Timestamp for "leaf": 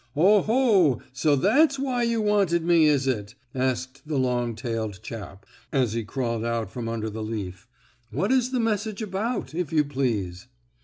7.21-7.67